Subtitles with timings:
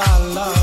[0.00, 0.59] my love.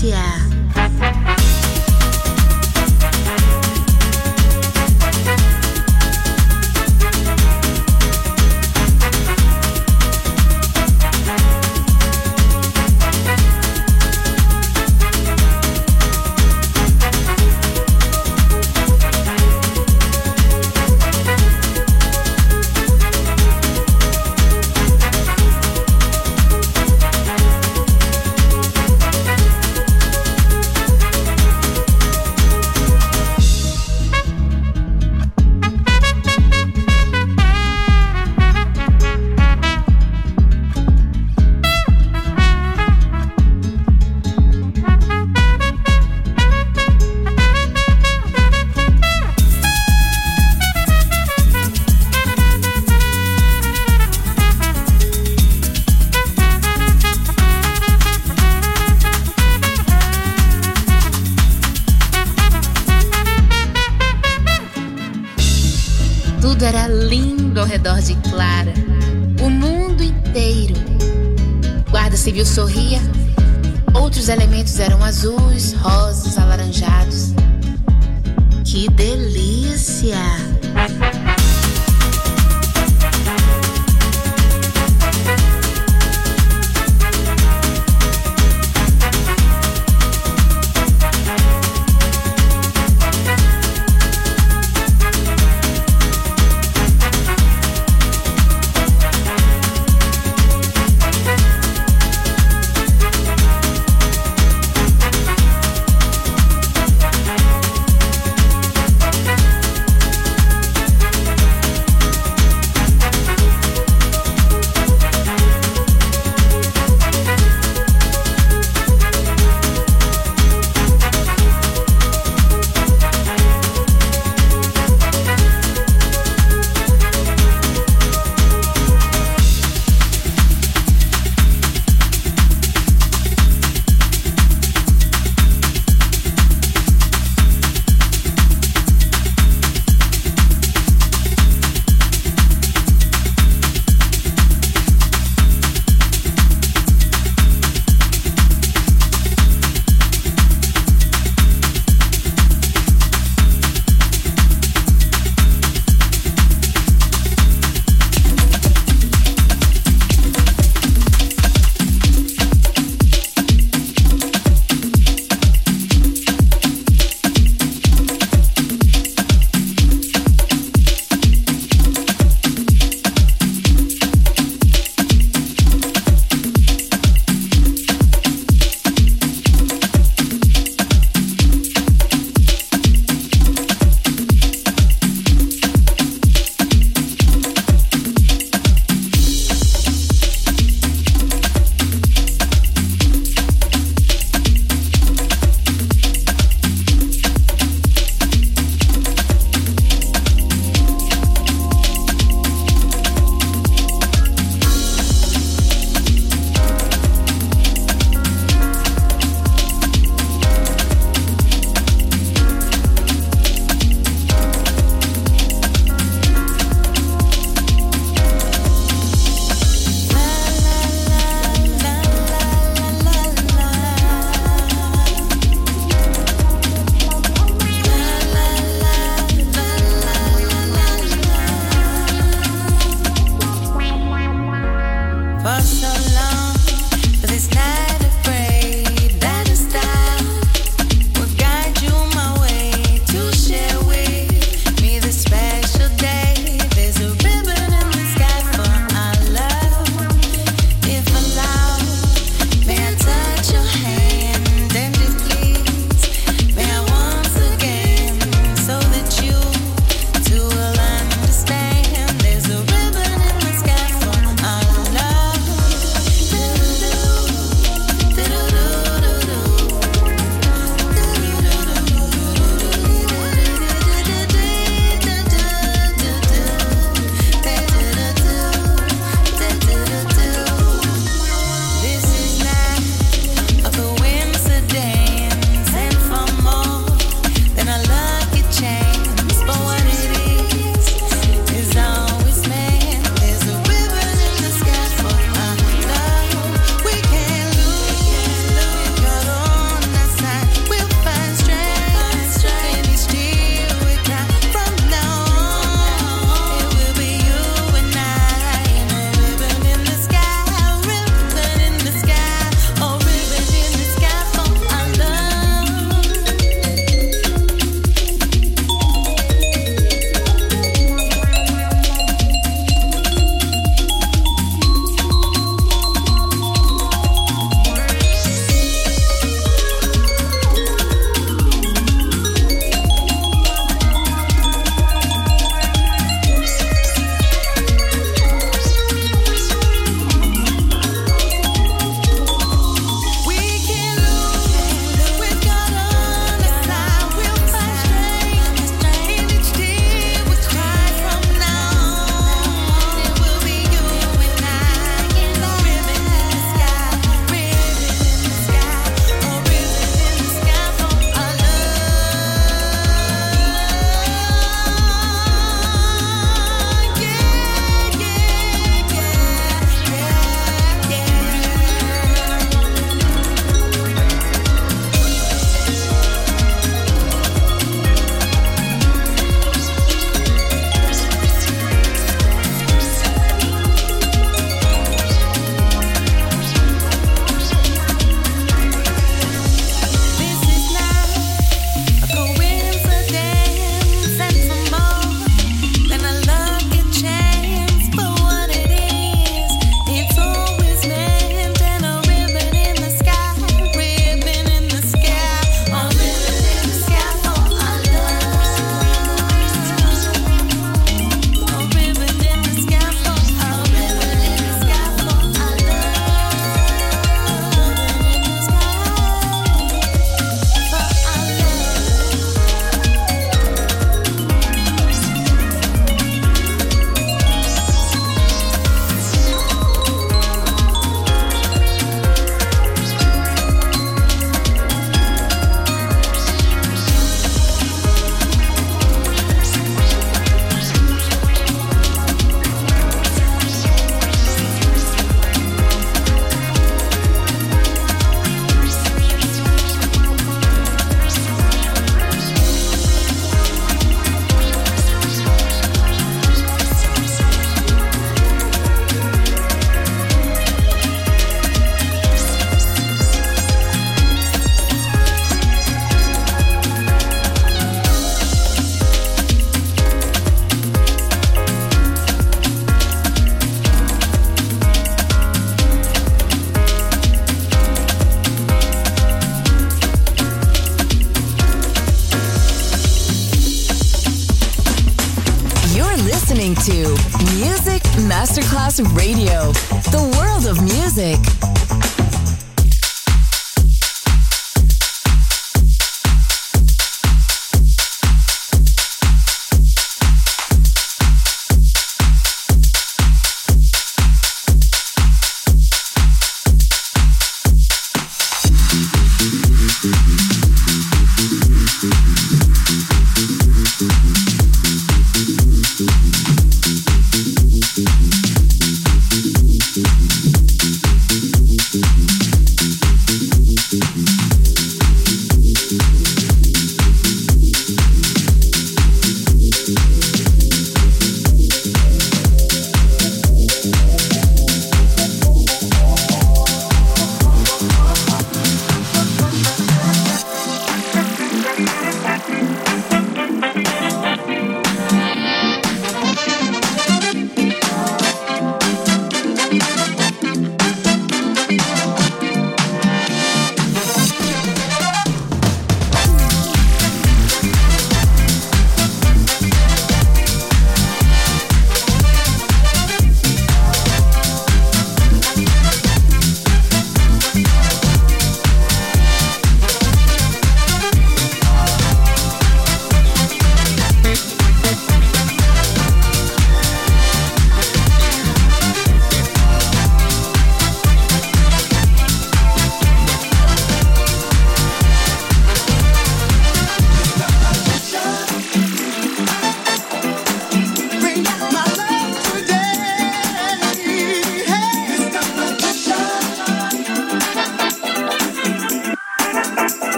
[0.00, 0.79] 小姐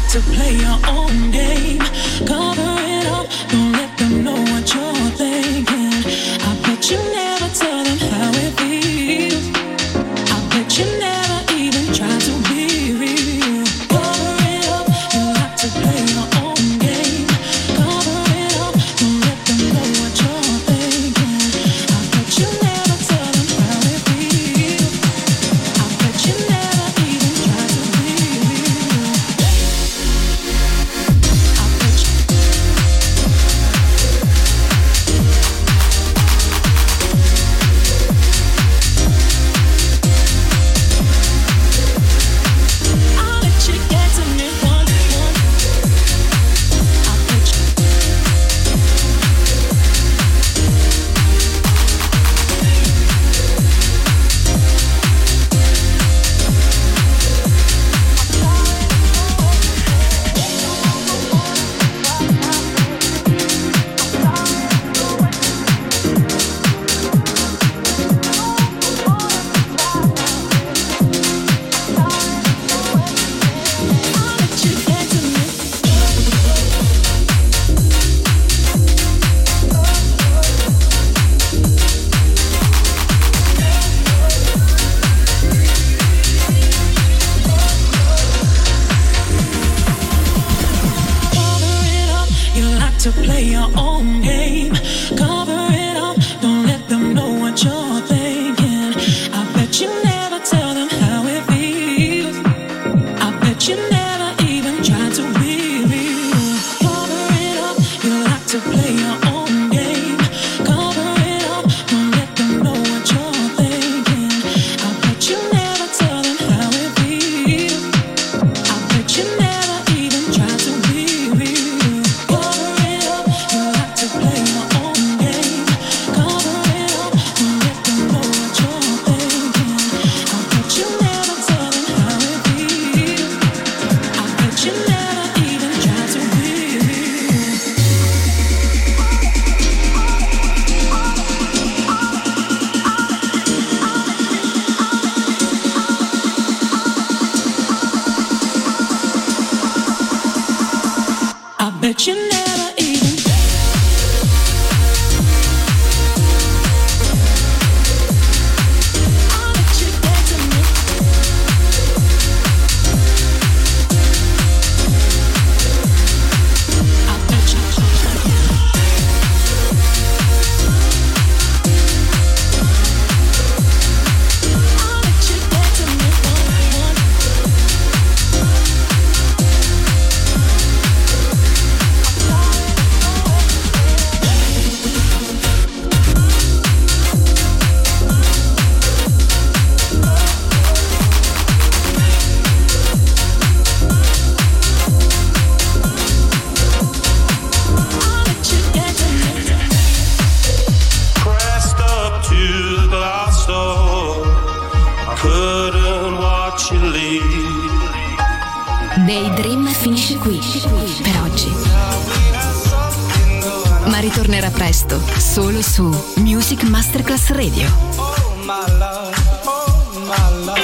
[0.00, 1.78] got to play your own game.
[2.26, 3.69] Cover it up.